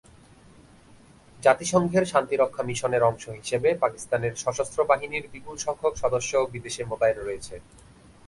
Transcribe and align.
জাতিসংঘের 1.43 2.05
শান্তিরক্ষা 2.05 2.63
মিশনের 2.63 3.03
অংশ 3.03 3.23
হিসেবে 3.39 3.69
পাকিস্তানের 3.75 4.33
সশস্ত্র 4.35 4.79
বাহিনীর 4.83 5.25
বিপুল 5.33 5.55
সংখ্যক 5.57 5.93
সদস্য 6.03 6.31
বিদেশে 6.53 6.83
মোতায়েন 6.85 7.17
রয়েছে। 7.19 7.55